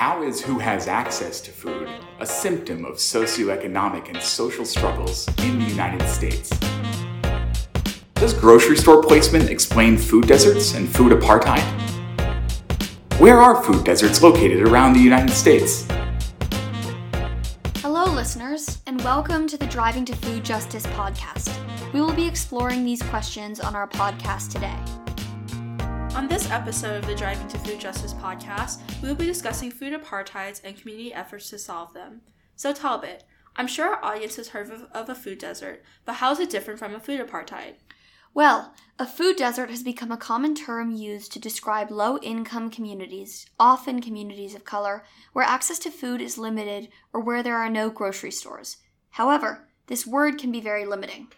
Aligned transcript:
how 0.00 0.22
is 0.22 0.40
who 0.40 0.58
has 0.58 0.88
access 0.88 1.42
to 1.42 1.50
food 1.50 1.86
a 2.20 2.26
symptom 2.26 2.86
of 2.86 2.94
socioeconomic 2.94 4.08
and 4.08 4.16
social 4.22 4.64
struggles 4.64 5.28
in 5.40 5.58
the 5.58 5.64
United 5.66 6.02
States? 6.08 6.48
Does 8.14 8.32
grocery 8.32 8.78
store 8.78 9.02
placement 9.02 9.50
explain 9.50 9.98
food 9.98 10.26
deserts 10.26 10.72
and 10.72 10.88
food 10.88 11.12
apartheid? 11.12 11.60
Where 13.18 13.42
are 13.42 13.62
food 13.62 13.84
deserts 13.84 14.22
located 14.22 14.66
around 14.66 14.94
the 14.94 15.00
United 15.00 15.34
States? 15.34 15.86
Hello, 17.82 18.06
listeners, 18.06 18.80
and 18.86 19.04
welcome 19.04 19.46
to 19.48 19.58
the 19.58 19.66
Driving 19.66 20.06
to 20.06 20.16
Food 20.16 20.46
Justice 20.46 20.86
podcast. 20.86 21.54
We 21.92 22.00
will 22.00 22.14
be 22.14 22.26
exploring 22.26 22.86
these 22.86 23.02
questions 23.02 23.60
on 23.60 23.76
our 23.76 23.86
podcast 23.86 24.50
today. 24.50 24.99
On 26.16 26.26
this 26.26 26.50
episode 26.50 26.96
of 26.96 27.06
the 27.06 27.14
Driving 27.14 27.46
to 27.48 27.58
Food 27.58 27.78
Justice 27.78 28.14
podcast, 28.14 28.80
we 29.00 29.08
will 29.08 29.14
be 29.14 29.26
discussing 29.26 29.70
food 29.70 29.92
apartheids 29.92 30.60
and 30.64 30.76
community 30.76 31.14
efforts 31.14 31.48
to 31.50 31.58
solve 31.58 31.94
them. 31.94 32.22
So, 32.56 32.72
Talbot, 32.72 33.24
I'm 33.54 33.68
sure 33.68 33.94
our 33.94 34.04
audience 34.04 34.36
has 34.36 34.48
heard 34.48 34.70
of, 34.70 34.86
of 34.92 35.08
a 35.08 35.14
food 35.14 35.38
desert, 35.38 35.84
but 36.04 36.14
how 36.14 36.32
is 36.32 36.40
it 36.40 36.50
different 36.50 36.80
from 36.80 36.94
a 36.94 37.00
food 37.00 37.20
apartheid? 37.20 37.74
Well, 38.34 38.74
a 38.98 39.06
food 39.06 39.36
desert 39.36 39.70
has 39.70 39.82
become 39.84 40.10
a 40.10 40.16
common 40.16 40.54
term 40.54 40.90
used 40.90 41.32
to 41.32 41.38
describe 41.38 41.90
low 41.90 42.18
income 42.18 42.70
communities, 42.70 43.46
often 43.58 44.02
communities 44.02 44.54
of 44.54 44.64
color, 44.64 45.04
where 45.32 45.44
access 45.44 45.78
to 45.80 45.90
food 45.90 46.20
is 46.20 46.36
limited 46.36 46.88
or 47.12 47.20
where 47.20 47.42
there 47.42 47.56
are 47.56 47.70
no 47.70 47.88
grocery 47.88 48.32
stores. 48.32 48.78
However, 49.10 49.68
this 49.86 50.06
word 50.06 50.38
can 50.38 50.50
be 50.52 50.60
very 50.60 50.84
limiting. 50.84 51.28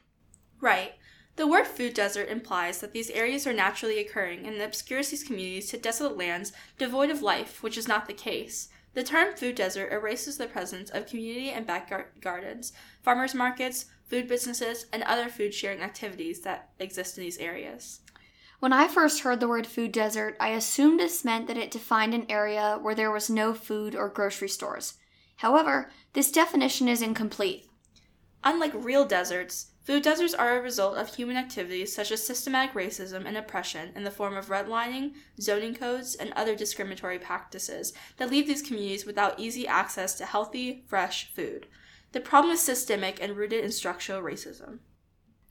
Right. 0.60 0.92
The 1.36 1.46
word 1.46 1.66
food 1.66 1.94
desert 1.94 2.28
implies 2.28 2.80
that 2.80 2.92
these 2.92 3.10
areas 3.10 3.46
are 3.46 3.54
naturally 3.54 3.98
occurring 3.98 4.46
and 4.46 4.60
obscures 4.60 5.08
these 5.08 5.24
communities 5.24 5.70
to 5.70 5.78
desolate 5.78 6.16
lands 6.16 6.52
devoid 6.78 7.10
of 7.10 7.22
life, 7.22 7.62
which 7.62 7.78
is 7.78 7.88
not 7.88 8.06
the 8.06 8.12
case. 8.12 8.68
The 8.94 9.02
term 9.02 9.34
food 9.34 9.54
desert 9.54 9.90
erases 9.90 10.36
the 10.36 10.46
presence 10.46 10.90
of 10.90 11.06
community 11.06 11.48
and 11.48 11.66
back 11.66 11.90
gardens, 12.20 12.74
farmers 13.00 13.34
markets, 13.34 13.86
food 14.04 14.28
businesses, 14.28 14.84
and 14.92 15.02
other 15.04 15.30
food 15.30 15.54
sharing 15.54 15.80
activities 15.80 16.40
that 16.40 16.68
exist 16.78 17.16
in 17.16 17.24
these 17.24 17.38
areas. 17.38 18.00
When 18.60 18.74
I 18.74 18.86
first 18.86 19.22
heard 19.22 19.40
the 19.40 19.48
word 19.48 19.66
food 19.66 19.90
desert, 19.90 20.36
I 20.38 20.50
assumed 20.50 21.00
this 21.00 21.24
meant 21.24 21.46
that 21.48 21.56
it 21.56 21.70
defined 21.70 22.12
an 22.12 22.26
area 22.28 22.78
where 22.80 22.94
there 22.94 23.10
was 23.10 23.30
no 23.30 23.54
food 23.54 23.96
or 23.96 24.10
grocery 24.10 24.50
stores. 24.50 24.94
However, 25.36 25.90
this 26.12 26.30
definition 26.30 26.86
is 26.86 27.00
incomplete. 27.00 27.68
Unlike 28.44 28.72
real 28.74 29.06
deserts, 29.06 29.71
food 29.82 30.02
deserts 30.02 30.34
are 30.34 30.56
a 30.56 30.62
result 30.62 30.96
of 30.96 31.14
human 31.14 31.36
activities 31.36 31.94
such 31.94 32.10
as 32.12 32.26
systematic 32.26 32.74
racism 32.74 33.26
and 33.26 33.36
oppression 33.36 33.90
in 33.96 34.04
the 34.04 34.10
form 34.10 34.36
of 34.36 34.46
redlining, 34.46 35.12
zoning 35.40 35.74
codes, 35.74 36.14
and 36.14 36.32
other 36.32 36.54
discriminatory 36.54 37.18
practices 37.18 37.92
that 38.16 38.30
leave 38.30 38.46
these 38.46 38.62
communities 38.62 39.04
without 39.04 39.38
easy 39.38 39.66
access 39.66 40.14
to 40.14 40.24
healthy, 40.24 40.84
fresh 40.86 41.32
food. 41.32 41.66
The 42.12 42.20
problem 42.20 42.52
is 42.52 42.60
systemic 42.60 43.22
and 43.22 43.36
rooted 43.36 43.64
in 43.64 43.72
structural 43.72 44.22
racism. 44.22 44.78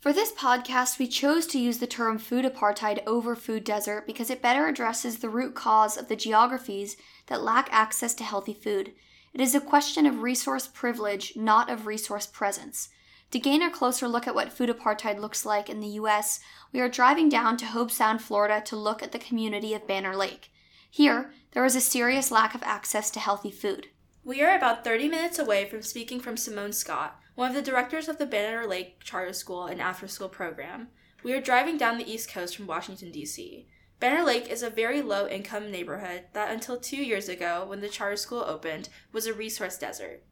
For 0.02 0.14
this 0.14 0.32
podcast, 0.32 0.98
we 0.98 1.08
chose 1.08 1.46
to 1.48 1.59
use 1.59 1.78
the 1.78 1.86
term 1.86 2.18
food 2.18 2.44
apartheid 2.44 3.06
over 3.06 3.36
food 3.36 3.64
desert 3.64 4.08
because 4.08 4.32
it 4.32 4.42
better 4.42 4.68
addresses 4.68 5.20
the 5.20 5.30
root 5.30 5.54
cause 5.54 5.96
of 5.96 6.08
the 6.08 6.16
geographies 6.16 6.98
that 7.28 7.44
lack 7.44 7.70
access 7.72 8.16
to 8.16 8.24
healthy 8.24 8.56
food. 8.56 8.94
It 9.32 9.42
is 9.42 9.54
a 9.54 9.62
question 9.62 10.08
of 10.08 10.24
resource 10.24 10.68
privilege, 10.68 11.34
not 11.36 11.70
of 11.70 11.86
resource 11.86 12.26
presence. 12.26 12.90
To 13.32 13.40
gain 13.40 13.62
a 13.62 13.72
closer 13.72 14.10
look 14.10 14.28
at 14.28 14.36
what 14.36 14.52
food 14.52 14.70
apartheid 14.70 15.18
looks 15.18 15.46
like 15.46 15.70
in 15.70 15.80
the 15.80 15.88
US, 15.88 16.42
we 16.74 16.82
are 16.82 16.90
driving 16.90 17.30
down 17.30 17.56
to 17.58 17.66
Hobe 17.66 17.90
Sound, 17.90 18.22
Florida 18.22 18.62
to 18.66 18.76
look 18.76 19.02
at 19.02 19.14
the 19.14 19.20
community 19.20 19.74
of 19.74 19.88
Banner 19.88 20.18
Lake. 20.18 20.52
Here, 20.90 21.32
there 21.54 21.64
is 21.64 21.76
a 21.76 21.82
serious 21.82 22.30
lack 22.30 22.54
of 22.54 22.64
access 22.64 23.09
to 23.12 23.22
healthy 23.22 23.52
food. 23.52 23.88
We 24.26 24.44
are 24.44 24.54
about 24.54 24.84
30 24.84 25.08
minutes 25.08 25.40
away 25.40 25.64
from 25.70 25.82
speaking 25.82 26.20
from 26.20 26.36
Simone 26.36 26.74
Scott, 26.74 27.22
one 27.36 27.50
of 27.50 27.56
the 27.56 27.62
directors 27.62 28.09
of 28.09 28.18
the 28.18 28.26
Banner 28.26 28.68
Lake 28.68 29.00
Charter 29.02 29.32
School 29.32 29.66
and 29.66 29.82
After 29.82 30.09
School 30.09 30.28
program. 30.28 30.90
We 31.24 31.31
are 31.31 31.41
driving 31.41 31.78
down 31.78 31.97
the 31.97 32.12
East 32.12 32.30
Coast 32.30 32.58
from 32.58 32.68
Washington, 32.68 33.12
D.C. 33.12 33.66
Banner 34.02 34.24
Lake 34.24 34.50
is 34.50 34.62
a 34.62 34.70
very 34.70 35.02
low 35.02 35.28
income 35.28 35.72
neighborhood 35.72 36.25
that, 36.34 36.52
until 36.52 36.78
two 36.78 37.02
years 37.02 37.30
ago, 37.30 37.64
when 37.66 37.80
the 37.80 37.88
charter 37.88 38.18
school 38.18 38.44
opened, 38.46 38.90
was 39.14 39.25
a 39.25 39.34
resource 39.34 39.78
desert. 39.78 40.24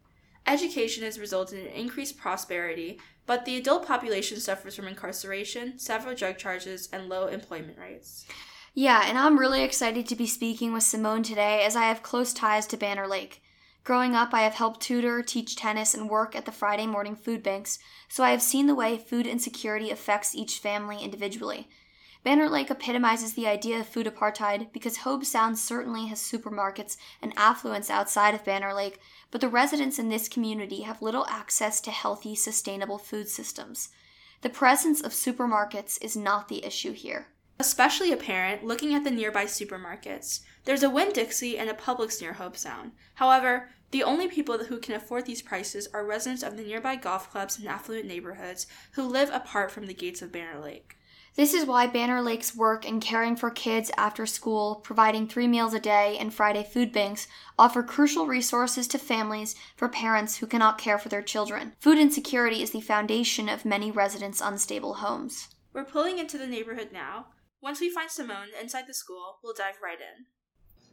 Education 0.50 1.04
has 1.04 1.20
resulted 1.20 1.60
in 1.60 1.68
increased 1.68 2.18
prosperity, 2.18 3.00
but 3.28 3.46
the 3.46 3.56
adult 3.56 3.86
population 3.86 4.40
suffers 4.40 4.76
from 4.76 4.88
incarceration, 4.88 5.78
several 5.78 6.16
drug 6.16 6.40
charges, 6.40 6.90
and 6.92 7.08
low 7.08 7.28
employment 7.28 7.78
rates. 7.78 8.26
Yeah, 8.74 9.04
and 9.06 9.16
I'm 9.16 9.38
really 9.38 9.62
excited 9.62 10.08
to 10.08 10.16
be 10.16 10.26
speaking 10.26 10.74
with 10.74 10.82
Simone 10.82 11.22
today 11.22 11.64
as 11.64 11.76
I 11.76 11.84
have 11.84 12.02
close 12.02 12.34
ties 12.34 12.66
to 12.68 12.78
Banner 12.78 13.06
Lake. 13.06 13.44
Growing 13.84 14.16
up, 14.16 14.34
I 14.34 14.42
have 14.42 14.56
helped 14.56 14.82
tutor, 14.82 15.22
teach 15.22 15.56
tennis, 15.56 15.94
and 15.94 16.10
work 16.10 16.36
at 16.36 16.46
the 16.46 16.52
Friday 16.52 16.88
morning 16.88 17.16
food 17.16 17.44
banks, 17.44 17.78
so 18.08 18.24
I 18.24 18.32
have 18.32 18.42
seen 18.42 18.66
the 18.66 18.74
way 18.74 18.98
food 18.98 19.28
insecurity 19.28 19.92
affects 19.92 20.34
each 20.34 20.58
family 20.58 20.98
individually. 21.04 21.70
Banner 22.30 22.48
Lake 22.48 22.70
epitomizes 22.70 23.34
the 23.34 23.48
idea 23.48 23.80
of 23.80 23.88
food 23.88 24.06
apartheid 24.06 24.72
because 24.72 25.00
Hobe 25.00 25.26
Sound 25.26 25.58
certainly 25.58 26.06
has 26.10 26.20
supermarkets 26.22 26.96
and 27.24 27.34
affluence 27.36 27.90
outside 27.90 28.36
of 28.36 28.46
Banner 28.46 28.72
Lake, 28.72 29.00
but 29.32 29.42
the 29.42 29.50
residents 29.50 29.98
in 29.98 30.10
this 30.10 30.30
community 30.30 30.82
have 30.82 31.02
little 31.02 31.26
access 31.26 31.82
to 31.82 31.90
healthy, 31.90 32.36
sustainable 32.36 33.00
food 33.00 33.30
systems. 33.30 33.90
The 34.42 34.50
presence 34.52 35.02
of 35.02 35.12
supermarkets 35.12 35.98
is 36.04 36.16
not 36.16 36.50
the 36.50 36.64
issue 36.64 36.94
here. 36.94 37.30
Especially 37.58 38.12
apparent 38.12 38.64
looking 38.64 38.94
at 38.94 39.04
the 39.04 39.10
nearby 39.10 39.46
supermarkets. 39.46 40.42
There's 40.66 40.84
a 40.84 40.90
Winn 40.92 41.12
Dixie 41.12 41.58
and 41.58 41.68
a 41.68 41.74
Publix 41.74 42.22
near 42.22 42.34
Hobe 42.34 42.58
Sound. 42.58 42.92
However, 43.16 43.72
the 43.90 44.04
only 44.04 44.28
people 44.28 44.66
who 44.66 44.78
can 44.78 44.94
afford 44.94 45.26
these 45.26 45.42
prices 45.42 45.88
are 45.96 46.06
residents 46.06 46.44
of 46.44 46.58
the 46.58 46.64
nearby 46.64 46.96
golf 46.96 47.32
clubs 47.32 47.58
and 47.58 47.68
affluent 47.68 48.06
neighborhoods 48.06 48.68
who 48.92 49.02
live 49.02 49.32
apart 49.34 49.72
from 49.72 49.88
the 49.88 49.96
gates 49.96 50.22
of 50.22 50.32
Banner 50.32 50.60
Lake. 50.60 50.99
This 51.36 51.54
is 51.54 51.66
why 51.66 51.88
Banner 51.88 52.22
Lake's 52.22 52.56
work 52.56 52.86
in 52.86 53.00
caring 53.00 53.36
for 53.36 53.50
kids 53.50 53.92
after 53.98 54.26
school, 54.26 54.76
providing 54.84 55.28
three 55.28 55.48
meals 55.48 55.74
a 55.74 55.80
day, 55.80 56.18
and 56.20 56.34
Friday 56.34 56.64
food 56.64 56.92
banks 56.92 57.28
offer 57.58 57.82
crucial 57.82 58.28
resources 58.28 58.88
to 58.90 58.98
families 58.98 59.56
for 59.78 59.88
parents 59.88 60.38
who 60.38 60.48
cannot 60.48 60.78
care 60.78 60.98
for 60.98 61.10
their 61.10 61.22
children. 61.22 61.74
Food 61.80 61.98
insecurity 61.98 62.62
is 62.62 62.72
the 62.72 62.82
foundation 62.82 63.48
of 63.48 63.64
many 63.64 63.92
residents' 63.92 64.42
unstable 64.42 64.96
homes. 64.96 65.50
We're 65.72 65.86
pulling 65.86 66.20
into 66.20 66.38
the 66.38 66.48
neighborhood 66.48 66.90
now. 66.92 67.28
Once 67.62 67.80
we 67.80 67.90
find 67.90 68.10
Simone 68.10 68.48
inside 68.60 68.86
the 68.88 68.94
school, 68.94 69.38
we'll 69.44 69.54
dive 69.54 69.76
right 69.84 70.00
in. 70.00 70.26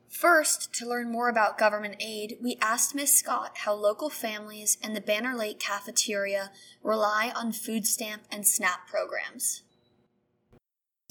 First, 0.08 0.72
to 0.74 0.88
learn 0.88 1.10
more 1.10 1.28
about 1.28 1.58
government 1.58 1.97
aid, 2.00 2.38
we 2.41 2.58
asked 2.60 2.94
Ms. 2.94 3.12
Scott 3.12 3.58
how 3.64 3.74
local 3.74 4.08
families 4.08 4.78
and 4.82 4.94
the 4.94 5.00
Banner 5.00 5.34
Lake 5.34 5.58
cafeteria 5.58 6.53
rely 6.82 7.32
on 7.34 7.53
food 7.53 7.86
stamp 7.86 8.22
and 8.30 8.47
SNAP 8.47 8.86
programs. 8.86 9.62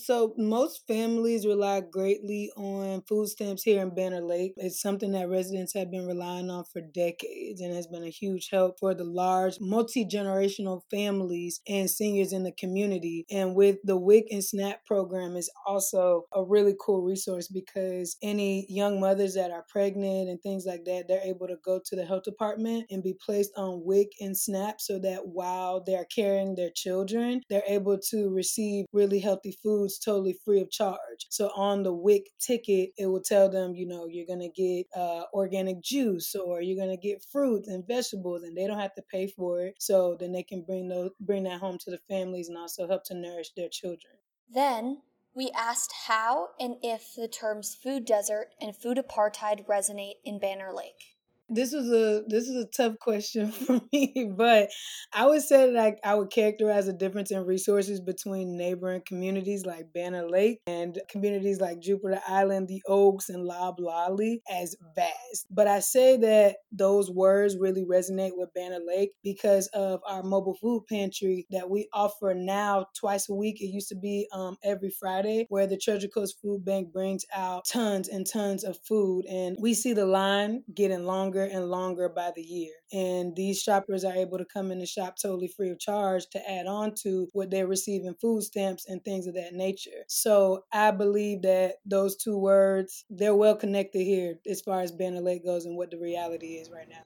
So 0.05 0.35
most 0.37 0.85
families 0.85 1.47
rely 1.47 1.81
greatly 1.81 2.51
on 2.55 3.01
food 3.09 3.27
stamps 3.27 3.63
here 3.63 3.81
in 3.81 3.95
Banner 3.95 4.21
Lake. 4.21 4.53
It's 4.55 4.79
something 4.79 5.13
that 5.13 5.29
residents 5.29 5.73
have 5.73 5.89
been 5.89 6.05
relying 6.05 6.51
on 6.51 6.63
for 6.71 6.79
decades 6.79 7.59
and 7.59 7.73
has 7.73 7.87
been 7.87 8.03
a 8.03 8.11
huge 8.11 8.49
help 8.51 8.77
for 8.79 8.93
the 8.93 9.03
large 9.03 9.55
multi-generational 9.59 10.81
families 10.91 11.59
and 11.67 11.89
seniors 11.89 12.33
in 12.33 12.43
the 12.43 12.51
community. 12.51 13.25
And 13.31 13.55
with 13.55 13.77
the 13.83 13.97
WIC 13.97 14.25
and 14.29 14.43
SNAP 14.43 14.85
program 14.85 15.35
is 15.35 15.49
also 15.65 16.25
a 16.35 16.43
really 16.43 16.75
cool 16.79 17.01
resource 17.01 17.47
because 17.47 18.15
any 18.21 18.67
young 18.69 18.99
mothers 18.99 19.33
that 19.33 19.49
are 19.49 19.65
pregnant 19.67 20.29
and 20.29 20.39
things 20.39 20.67
like 20.67 20.85
that, 20.85 21.07
they're 21.07 21.19
able 21.23 21.47
to 21.47 21.57
go 21.65 21.81
to 21.83 21.95
the 21.95 22.05
health 22.05 22.25
department 22.25 22.85
and 22.91 23.01
be 23.01 23.15
placed 23.25 23.53
on 23.57 23.81
WIC 23.83 24.09
and 24.21 24.37
SNAP 24.37 24.81
so 24.81 24.99
that 24.99 25.25
while 25.25 25.83
they're 25.83 26.05
carrying 26.15 26.53
their 26.53 26.69
children, 26.75 27.41
they're 27.49 27.63
able 27.67 27.97
to 28.11 28.29
receive 28.29 28.85
really 28.93 29.19
healthy 29.19 29.57
foods 29.63 29.94
totally 29.99 30.35
free 30.45 30.61
of 30.61 30.71
charge. 30.71 31.27
So 31.29 31.49
on 31.55 31.83
the 31.83 31.93
WIC 31.93 32.23
ticket, 32.39 32.91
it 32.97 33.07
will 33.07 33.21
tell 33.21 33.49
them, 33.49 33.75
you 33.75 33.87
know, 33.87 34.07
you're 34.07 34.25
going 34.25 34.39
to 34.39 34.49
get 34.49 34.87
uh, 34.95 35.23
organic 35.33 35.81
juice 35.81 36.35
or 36.35 36.61
you're 36.61 36.77
going 36.77 36.95
to 36.95 37.07
get 37.07 37.23
fruits 37.31 37.67
and 37.67 37.87
vegetables 37.87 38.43
and 38.43 38.55
they 38.57 38.67
don't 38.67 38.79
have 38.79 38.95
to 38.95 39.03
pay 39.11 39.27
for 39.27 39.61
it. 39.61 39.75
So 39.79 40.17
then 40.19 40.31
they 40.31 40.43
can 40.43 40.63
bring 40.63 40.87
those, 40.87 41.11
bring 41.19 41.43
that 41.43 41.59
home 41.59 41.77
to 41.85 41.91
the 41.91 41.99
families 42.09 42.49
and 42.49 42.57
also 42.57 42.87
help 42.87 43.03
to 43.05 43.15
nourish 43.15 43.51
their 43.55 43.69
children. 43.69 44.13
Then 44.53 45.01
we 45.33 45.51
asked 45.51 45.93
how 46.07 46.49
and 46.59 46.75
if 46.81 47.13
the 47.15 47.27
terms 47.27 47.75
food 47.75 48.05
desert 48.05 48.49
and 48.61 48.75
food 48.75 48.97
apartheid 48.97 49.65
resonate 49.65 50.15
in 50.23 50.39
Banner 50.39 50.71
Lake. 50.73 51.14
This 51.47 51.73
was 51.73 51.91
a 51.91 52.23
this 52.27 52.47
is 52.47 52.55
a 52.55 52.67
tough 52.75 52.97
question 52.99 53.51
for 53.51 53.79
me, 53.93 54.31
but 54.35 54.69
I 55.13 55.27
would 55.27 55.43
say 55.43 55.71
that 55.71 55.97
I, 56.03 56.11
I 56.11 56.15
would 56.15 56.31
characterize 56.31 56.87
a 56.87 56.93
difference 56.93 57.29
in 57.29 57.45
resources 57.45 58.01
between 58.01 58.57
neighboring 58.57 59.03
communities 59.05 59.63
like 59.63 59.93
Banner 59.93 60.27
Lake 60.27 60.59
and 60.65 60.99
communities 61.07 61.61
like 61.61 61.81
Jupiter 61.81 62.19
Island, 62.27 62.67
the 62.67 62.81
Oaks, 62.87 63.29
and 63.29 63.45
Loblolly 63.45 64.41
as 64.51 64.75
vast. 64.95 65.45
But 65.51 65.67
I 65.67 65.81
say 65.81 66.17
that 66.17 66.55
those 66.71 67.11
words 67.11 67.57
really 67.59 67.85
resonate 67.85 68.31
with 68.33 68.53
Banner 68.55 68.79
Lake 68.85 69.11
because 69.23 69.67
of 69.67 69.99
our 70.07 70.23
mobile 70.23 70.57
food 70.59 70.85
pantry 70.89 71.45
that 71.51 71.69
we 71.69 71.87
offer 71.93 72.33
now 72.35 72.87
twice 72.99 73.29
a 73.29 73.35
week. 73.35 73.61
It 73.61 73.67
used 73.67 73.89
to 73.89 73.95
be 73.95 74.27
um, 74.33 74.57
every 74.63 74.89
Friday, 74.89 75.45
where 75.49 75.67
the 75.67 75.77
Treasure 75.77 76.07
Coast 76.07 76.39
Food 76.41 76.65
Bank 76.65 76.91
brings 76.91 77.23
out 77.35 77.65
tons 77.71 78.09
and 78.09 78.25
tons 78.25 78.63
of 78.63 78.79
food, 78.87 79.25
and 79.25 79.55
we 79.59 79.75
see 79.75 79.93
the 79.93 80.07
line 80.07 80.63
getting 80.73 81.05
longer 81.05 81.34
longer 81.35 81.53
and 81.53 81.69
longer 81.69 82.09
by 82.09 82.31
the 82.35 82.41
year. 82.41 82.73
And 82.91 83.35
these 83.35 83.61
shoppers 83.61 84.03
are 84.03 84.13
able 84.13 84.37
to 84.37 84.45
come 84.45 84.71
in 84.71 84.79
the 84.79 84.85
shop 84.85 85.15
totally 85.21 85.47
free 85.47 85.69
of 85.69 85.79
charge 85.79 86.27
to 86.31 86.49
add 86.49 86.65
on 86.65 86.93
to 87.03 87.27
what 87.33 87.51
they're 87.51 87.67
receiving 87.67 88.15
food 88.21 88.43
stamps 88.43 88.85
and 88.87 89.03
things 89.03 89.27
of 89.27 89.35
that 89.35 89.53
nature. 89.53 90.03
So 90.07 90.63
I 90.71 90.91
believe 90.91 91.41
that 91.43 91.75
those 91.85 92.15
two 92.15 92.37
words, 92.37 93.05
they're 93.09 93.35
well 93.35 93.55
connected 93.55 94.03
here 94.03 94.35
as 94.49 94.61
far 94.61 94.81
as 94.81 94.91
Banner 94.91 95.21
Lake 95.21 95.45
goes 95.45 95.65
and 95.65 95.77
what 95.77 95.91
the 95.91 95.97
reality 95.97 96.55
is 96.55 96.69
right 96.69 96.89
now. 96.89 97.03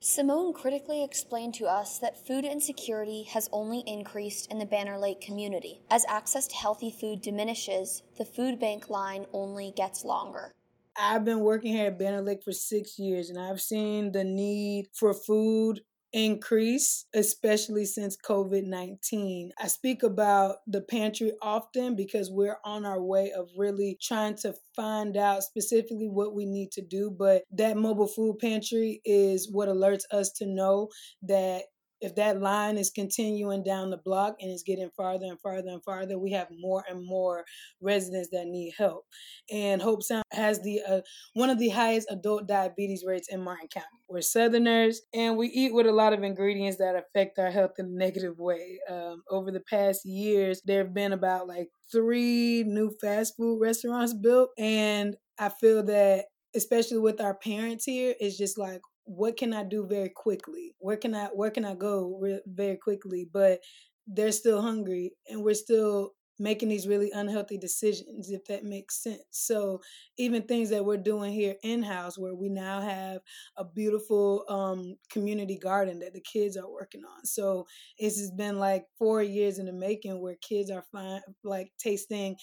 Simone 0.00 0.52
critically 0.52 1.04
explained 1.04 1.54
to 1.54 1.66
us 1.66 2.00
that 2.00 2.26
food 2.26 2.44
insecurity 2.44 3.22
has 3.22 3.48
only 3.52 3.84
increased 3.86 4.50
in 4.50 4.58
the 4.58 4.66
Banner 4.66 4.98
Lake 4.98 5.20
community. 5.20 5.80
As 5.88 6.04
access 6.08 6.48
to 6.48 6.56
healthy 6.56 6.90
food 6.90 7.22
diminishes, 7.22 8.02
the 8.18 8.24
food 8.24 8.58
bank 8.58 8.90
line 8.90 9.26
only 9.32 9.72
gets 9.76 10.04
longer. 10.04 10.52
I've 10.98 11.24
been 11.24 11.40
working 11.40 11.72
here 11.72 11.94
at 11.98 12.24
Lake 12.24 12.42
for 12.44 12.52
six 12.52 12.98
years 12.98 13.30
and 13.30 13.38
I've 13.38 13.60
seen 13.60 14.12
the 14.12 14.24
need 14.24 14.86
for 14.94 15.14
food 15.14 15.80
increase, 16.12 17.06
especially 17.14 17.86
since 17.86 18.16
COVID 18.16 18.64
19. 18.64 19.52
I 19.58 19.66
speak 19.68 20.02
about 20.02 20.56
the 20.66 20.82
pantry 20.82 21.32
often 21.40 21.96
because 21.96 22.30
we're 22.30 22.58
on 22.64 22.84
our 22.84 23.02
way 23.02 23.32
of 23.32 23.48
really 23.56 23.98
trying 24.00 24.36
to 24.36 24.54
find 24.76 25.16
out 25.16 25.42
specifically 25.42 26.08
what 26.08 26.34
we 26.34 26.44
need 26.44 26.70
to 26.72 26.82
do. 26.82 27.10
But 27.10 27.44
that 27.52 27.76
mobile 27.76 28.08
food 28.08 28.38
pantry 28.38 29.00
is 29.04 29.50
what 29.50 29.68
alerts 29.68 30.02
us 30.10 30.30
to 30.32 30.46
know 30.46 30.88
that 31.22 31.62
if 32.02 32.16
that 32.16 32.40
line 32.40 32.76
is 32.76 32.90
continuing 32.90 33.62
down 33.62 33.90
the 33.90 33.96
block 33.96 34.34
and 34.40 34.50
it's 34.50 34.64
getting 34.64 34.90
farther 34.96 35.26
and 35.26 35.40
farther 35.40 35.68
and 35.68 35.82
farther, 35.84 36.18
we 36.18 36.32
have 36.32 36.48
more 36.58 36.84
and 36.90 37.06
more 37.06 37.44
residents 37.80 38.28
that 38.32 38.46
need 38.46 38.74
help. 38.76 39.04
And 39.50 39.80
Hobe 39.80 40.02
Sound 40.02 40.24
has 40.32 40.60
the 40.62 40.80
uh, 40.86 41.00
one 41.34 41.48
of 41.48 41.58
the 41.58 41.68
highest 41.68 42.10
adult 42.10 42.48
diabetes 42.48 43.04
rates 43.06 43.28
in 43.30 43.42
Martin 43.42 43.68
County. 43.68 43.86
We're 44.08 44.20
Southerners, 44.20 45.00
and 45.14 45.36
we 45.36 45.46
eat 45.46 45.72
with 45.72 45.86
a 45.86 45.92
lot 45.92 46.12
of 46.12 46.22
ingredients 46.22 46.78
that 46.78 46.96
affect 46.96 47.38
our 47.38 47.50
health 47.50 47.72
in 47.78 47.86
a 47.86 47.88
negative 47.88 48.38
way. 48.38 48.80
Um, 48.90 49.22
over 49.30 49.50
the 49.50 49.60
past 49.60 50.04
years, 50.04 50.60
there 50.64 50.84
have 50.84 50.92
been 50.92 51.12
about 51.12 51.46
like 51.46 51.68
three 51.90 52.64
new 52.64 52.90
fast 53.00 53.36
food 53.36 53.60
restaurants 53.60 54.12
built, 54.12 54.50
and 54.58 55.16
I 55.38 55.48
feel 55.48 55.84
that 55.84 56.26
especially 56.54 56.98
with 56.98 57.20
our 57.20 57.34
parents 57.34 57.84
here, 57.84 58.14
it's 58.20 58.36
just 58.38 58.58
like 58.58 58.80
what 59.04 59.36
can 59.36 59.52
I 59.52 59.64
do 59.64 59.86
very 59.86 60.10
quickly? 60.10 60.74
Where 60.78 60.96
can 60.96 61.14
I 61.14 61.26
where 61.26 61.50
can 61.50 61.64
I 61.64 61.74
go 61.74 62.18
re- 62.20 62.40
very 62.46 62.76
quickly? 62.76 63.28
But 63.32 63.60
they're 64.06 64.32
still 64.32 64.62
hungry 64.62 65.12
and 65.28 65.42
we're 65.42 65.54
still 65.54 66.12
making 66.42 66.68
these 66.68 66.88
really 66.88 67.10
unhealthy 67.12 67.56
decisions 67.56 68.30
if 68.30 68.44
that 68.46 68.64
makes 68.64 69.02
sense 69.02 69.22
so 69.30 69.80
even 70.18 70.42
things 70.42 70.70
that 70.70 70.84
we're 70.84 70.96
doing 70.96 71.32
here 71.32 71.54
in 71.62 71.82
house 71.82 72.18
where 72.18 72.34
we 72.34 72.48
now 72.48 72.80
have 72.80 73.20
a 73.56 73.64
beautiful 73.64 74.44
um, 74.48 74.96
community 75.10 75.56
garden 75.56 76.00
that 76.00 76.12
the 76.12 76.20
kids 76.20 76.56
are 76.56 76.70
working 76.70 77.02
on 77.04 77.24
so 77.24 77.64
this 77.98 78.18
has 78.18 78.30
been 78.32 78.58
like 78.58 78.84
four 78.98 79.22
years 79.22 79.58
in 79.58 79.66
the 79.66 79.72
making 79.72 80.20
where 80.20 80.36
kids 80.42 80.70
are 80.70 80.84
fine 80.92 81.20
like 81.44 81.70
tasting 81.78 82.36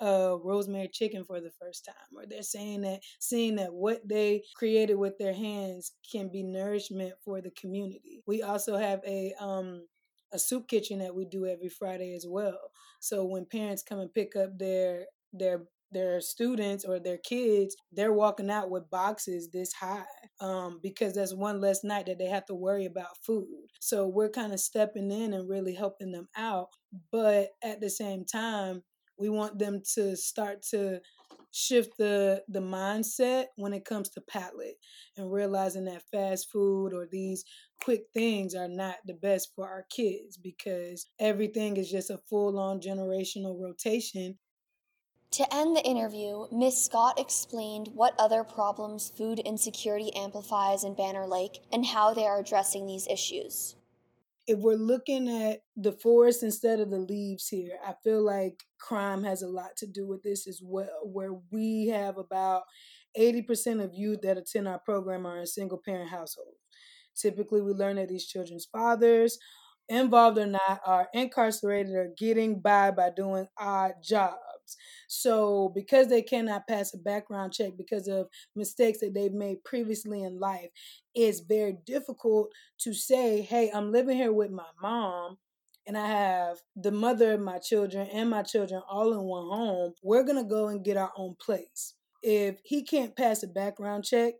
uh, 0.00 0.36
rosemary 0.42 0.88
chicken 0.88 1.24
for 1.24 1.40
the 1.40 1.50
first 1.58 1.84
time, 1.84 2.16
or 2.16 2.26
they're 2.26 2.42
saying 2.42 2.82
that 2.82 3.00
seeing 3.18 3.56
that 3.56 3.72
what 3.72 4.06
they 4.06 4.42
created 4.54 4.94
with 4.96 5.16
their 5.18 5.32
hands 5.32 5.92
can 6.10 6.28
be 6.28 6.42
nourishment 6.42 7.14
for 7.24 7.40
the 7.40 7.50
community. 7.52 8.20
We 8.26 8.42
also 8.42 8.76
have 8.76 9.00
a 9.06 9.32
um, 9.40 9.86
a 10.32 10.38
soup 10.38 10.68
kitchen 10.68 10.98
that 11.00 11.14
we 11.14 11.24
do 11.24 11.46
every 11.46 11.68
Friday 11.68 12.14
as 12.14 12.26
well. 12.28 12.58
So 13.00 13.24
when 13.24 13.46
parents 13.46 13.82
come 13.82 14.00
and 14.00 14.12
pick 14.12 14.36
up 14.36 14.58
their 14.58 15.06
their 15.32 15.64
their 15.92 16.20
students 16.20 16.84
or 16.84 16.98
their 16.98 17.18
kids, 17.18 17.76
they're 17.92 18.12
walking 18.12 18.50
out 18.50 18.70
with 18.70 18.90
boxes 18.90 19.48
this 19.50 19.72
high 19.72 20.04
um, 20.40 20.80
because 20.82 21.14
that's 21.14 21.34
one 21.34 21.60
less 21.60 21.84
night 21.84 22.06
that 22.06 22.18
they 22.18 22.26
have 22.26 22.44
to 22.46 22.54
worry 22.54 22.86
about 22.86 23.16
food. 23.24 23.46
So 23.80 24.08
we're 24.08 24.30
kind 24.30 24.52
of 24.52 24.60
stepping 24.60 25.10
in 25.10 25.32
and 25.32 25.48
really 25.48 25.74
helping 25.74 26.10
them 26.10 26.28
out. 26.36 26.68
But 27.12 27.50
at 27.62 27.80
the 27.80 27.88
same 27.88 28.24
time, 28.24 28.82
we 29.18 29.28
want 29.28 29.58
them 29.58 29.80
to 29.94 30.16
start 30.16 30.62
to 30.70 31.00
shift 31.56 31.96
the 31.96 32.42
the 32.48 32.60
mindset 32.60 33.46
when 33.56 33.72
it 33.72 33.84
comes 33.84 34.10
to 34.10 34.20
palate 34.20 34.76
and 35.16 35.32
realizing 35.32 35.86
that 35.86 36.02
fast 36.12 36.50
food 36.52 36.92
or 36.92 37.06
these 37.10 37.44
quick 37.82 38.02
things 38.12 38.54
are 38.54 38.68
not 38.68 38.96
the 39.06 39.14
best 39.14 39.52
for 39.54 39.66
our 39.66 39.86
kids 39.90 40.36
because 40.36 41.06
everything 41.18 41.76
is 41.78 41.90
just 41.90 42.10
a 42.10 42.18
full 42.18 42.58
on 42.58 42.80
generational 42.80 43.58
rotation. 43.58 44.36
To 45.32 45.54
end 45.54 45.76
the 45.76 45.84
interview, 45.84 46.46
Ms. 46.52 46.84
Scott 46.84 47.18
explained 47.18 47.88
what 47.94 48.14
other 48.18 48.44
problems 48.44 49.10
food 49.16 49.38
insecurity 49.40 50.14
amplifies 50.14 50.84
in 50.84 50.94
Banner 50.94 51.26
Lake 51.26 51.60
and 51.72 51.84
how 51.86 52.14
they 52.14 52.26
are 52.26 52.38
addressing 52.38 52.86
these 52.86 53.06
issues 53.08 53.76
if 54.46 54.58
we're 54.58 54.74
looking 54.74 55.28
at 55.28 55.60
the 55.76 55.92
forest 55.92 56.42
instead 56.42 56.80
of 56.80 56.90
the 56.90 56.98
leaves 56.98 57.48
here, 57.48 57.78
I 57.84 57.94
feel 58.04 58.24
like 58.24 58.62
crime 58.80 59.24
has 59.24 59.42
a 59.42 59.48
lot 59.48 59.70
to 59.78 59.86
do 59.86 60.06
with 60.06 60.22
this 60.22 60.46
as 60.46 60.60
well, 60.62 61.00
where 61.04 61.32
we 61.50 61.88
have 61.88 62.16
about 62.18 62.62
80% 63.16 63.80
of 63.82 63.94
youth 63.94 64.20
that 64.22 64.38
attend 64.38 64.68
our 64.68 64.78
program 64.78 65.26
are 65.26 65.38
in 65.40 65.46
single 65.46 65.80
parent 65.84 66.10
households. 66.10 66.58
Typically, 67.20 67.62
we 67.62 67.72
learn 67.72 67.96
that 67.96 68.08
these 68.08 68.26
children's 68.26 68.66
fathers, 68.66 69.38
involved 69.88 70.38
or 70.38 70.46
not, 70.46 70.80
are 70.86 71.08
incarcerated 71.14 71.94
or 71.94 72.12
getting 72.16 72.60
by 72.60 72.90
by 72.90 73.10
doing 73.10 73.48
odd 73.58 73.94
jobs. 74.02 74.36
So, 75.08 75.70
because 75.74 76.08
they 76.08 76.22
cannot 76.22 76.66
pass 76.66 76.94
a 76.94 76.98
background 76.98 77.52
check 77.52 77.72
because 77.76 78.08
of 78.08 78.28
mistakes 78.54 78.98
that 79.00 79.14
they've 79.14 79.32
made 79.32 79.64
previously 79.64 80.22
in 80.22 80.38
life, 80.38 80.70
it's 81.14 81.40
very 81.40 81.76
difficult 81.86 82.52
to 82.80 82.92
say, 82.92 83.42
Hey, 83.42 83.70
I'm 83.72 83.92
living 83.92 84.16
here 84.16 84.32
with 84.32 84.50
my 84.50 84.68
mom 84.80 85.38
and 85.86 85.96
I 85.96 86.06
have 86.08 86.58
the 86.74 86.90
mother 86.90 87.32
of 87.32 87.40
my 87.40 87.58
children 87.58 88.08
and 88.12 88.28
my 88.28 88.42
children 88.42 88.82
all 88.88 89.12
in 89.12 89.20
one 89.20 89.46
home. 89.46 89.94
We're 90.02 90.24
going 90.24 90.42
to 90.42 90.48
go 90.48 90.68
and 90.68 90.84
get 90.84 90.96
our 90.96 91.12
own 91.16 91.36
place. 91.40 91.94
If 92.22 92.58
he 92.64 92.82
can't 92.82 93.16
pass 93.16 93.42
a 93.42 93.46
background 93.46 94.04
check, 94.04 94.34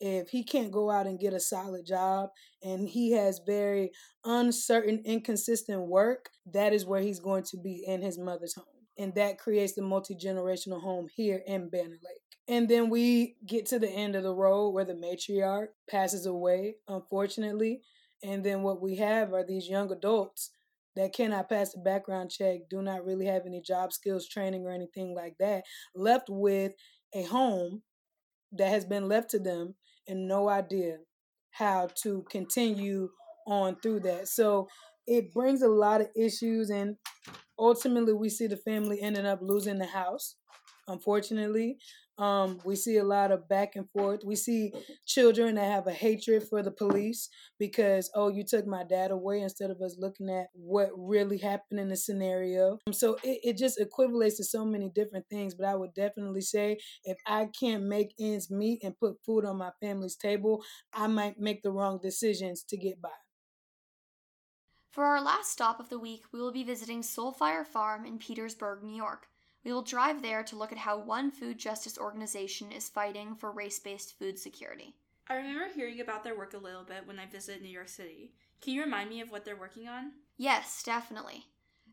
if 0.00 0.28
he 0.28 0.42
can't 0.42 0.72
go 0.72 0.90
out 0.90 1.06
and 1.06 1.18
get 1.18 1.34
a 1.34 1.40
solid 1.40 1.86
job 1.86 2.30
and 2.62 2.88
he 2.88 3.12
has 3.12 3.40
very 3.46 3.92
uncertain, 4.24 5.02
inconsistent 5.04 5.82
work, 5.82 6.30
that 6.52 6.72
is 6.72 6.86
where 6.86 7.00
he's 7.00 7.20
going 7.20 7.44
to 7.44 7.58
be 7.58 7.84
in 7.86 8.02
his 8.02 8.18
mother's 8.18 8.54
home 8.54 8.75
and 8.98 9.14
that 9.14 9.38
creates 9.38 9.74
the 9.74 9.82
multi-generational 9.82 10.80
home 10.80 11.08
here 11.14 11.42
in 11.46 11.68
Banner 11.68 11.98
Lake. 12.02 12.22
And 12.48 12.68
then 12.68 12.90
we 12.90 13.36
get 13.44 13.66
to 13.66 13.78
the 13.78 13.90
end 13.90 14.14
of 14.14 14.22
the 14.22 14.34
road 14.34 14.70
where 14.70 14.84
the 14.84 14.94
matriarch 14.94 15.68
passes 15.90 16.26
away, 16.26 16.76
unfortunately. 16.88 17.80
And 18.22 18.44
then 18.44 18.62
what 18.62 18.80
we 18.80 18.96
have 18.96 19.32
are 19.32 19.44
these 19.44 19.68
young 19.68 19.90
adults 19.90 20.50
that 20.94 21.12
cannot 21.12 21.48
pass 21.48 21.74
a 21.74 21.78
background 21.78 22.30
check, 22.30 22.60
do 22.70 22.80
not 22.80 23.04
really 23.04 23.26
have 23.26 23.42
any 23.44 23.60
job 23.60 23.92
skills 23.92 24.26
training 24.26 24.64
or 24.64 24.70
anything 24.70 25.14
like 25.14 25.34
that, 25.38 25.64
left 25.94 26.28
with 26.28 26.72
a 27.14 27.22
home 27.24 27.82
that 28.52 28.68
has 28.68 28.84
been 28.84 29.08
left 29.08 29.30
to 29.30 29.38
them 29.38 29.74
and 30.08 30.26
no 30.26 30.48
idea 30.48 30.98
how 31.50 31.88
to 32.02 32.24
continue 32.30 33.10
on 33.46 33.76
through 33.80 34.00
that. 34.00 34.28
So 34.28 34.68
it 35.06 35.32
brings 35.32 35.62
a 35.62 35.68
lot 35.68 36.00
of 36.00 36.08
issues 36.16 36.70
and 36.70 36.96
ultimately 37.58 38.12
we 38.12 38.28
see 38.28 38.46
the 38.46 38.56
family 38.56 39.00
ending 39.00 39.26
up 39.26 39.40
losing 39.42 39.78
the 39.78 39.86
house 39.86 40.36
unfortunately. 40.88 41.78
Um, 42.18 42.60
we 42.64 42.76
see 42.76 42.96
a 42.96 43.04
lot 43.04 43.30
of 43.30 43.46
back 43.46 43.76
and 43.76 43.90
forth. 43.90 44.20
We 44.24 44.36
see 44.36 44.72
children 45.04 45.56
that 45.56 45.70
have 45.70 45.86
a 45.86 45.92
hatred 45.92 46.44
for 46.48 46.62
the 46.62 46.70
police 46.70 47.28
because 47.58 48.10
oh 48.14 48.28
you 48.28 48.42
took 48.42 48.66
my 48.66 48.84
dad 48.84 49.10
away 49.10 49.42
instead 49.42 49.70
of 49.70 49.82
us 49.82 49.96
looking 49.98 50.30
at 50.30 50.46
what 50.54 50.88
really 50.96 51.36
happened 51.36 51.78
in 51.78 51.88
the 51.90 51.96
scenario. 51.96 52.78
Um, 52.86 52.94
so 52.94 53.18
it, 53.22 53.40
it 53.42 53.58
just 53.58 53.78
equivalates 53.78 54.36
to 54.36 54.44
so 54.44 54.64
many 54.64 54.88
different 54.88 55.26
things 55.28 55.54
but 55.54 55.66
i 55.66 55.74
would 55.74 55.92
definitely 55.94 56.40
say 56.40 56.78
if 57.04 57.18
i 57.26 57.48
can't 57.58 57.84
make 57.84 58.14
ends 58.18 58.50
meet 58.50 58.82
and 58.82 58.98
put 58.98 59.16
food 59.24 59.44
on 59.44 59.58
my 59.58 59.70
family's 59.80 60.16
table 60.16 60.62
i 60.94 61.06
might 61.06 61.38
make 61.38 61.62
the 61.62 61.70
wrong 61.70 61.98
decisions 62.02 62.62
to 62.62 62.76
get 62.76 63.00
by 63.00 63.10
for 64.96 65.04
our 65.04 65.20
last 65.20 65.50
stop 65.50 65.78
of 65.78 65.90
the 65.90 65.98
week, 65.98 66.24
we 66.32 66.40
will 66.40 66.50
be 66.50 66.64
visiting 66.64 67.02
Soulfire 67.02 67.66
Farm 67.66 68.06
in 68.06 68.16
Petersburg, 68.16 68.82
New 68.82 68.96
York. 68.96 69.28
We 69.62 69.70
will 69.70 69.82
drive 69.82 70.22
there 70.22 70.42
to 70.44 70.56
look 70.56 70.72
at 70.72 70.78
how 70.78 70.96
one 70.96 71.30
food 71.30 71.58
justice 71.58 71.98
organization 71.98 72.72
is 72.72 72.88
fighting 72.88 73.34
for 73.34 73.52
race 73.52 73.78
based 73.78 74.18
food 74.18 74.38
security. 74.38 74.94
I 75.28 75.34
remember 75.34 75.66
hearing 75.74 76.00
about 76.00 76.24
their 76.24 76.34
work 76.34 76.54
a 76.54 76.56
little 76.56 76.82
bit 76.82 77.06
when 77.06 77.18
I 77.18 77.26
visited 77.26 77.60
New 77.60 77.68
York 77.68 77.90
City. 77.90 78.32
Can 78.62 78.72
you 78.72 78.84
remind 78.84 79.10
me 79.10 79.20
of 79.20 79.30
what 79.30 79.44
they're 79.44 79.54
working 79.54 79.86
on? 79.86 80.12
Yes, 80.38 80.82
definitely. 80.82 81.44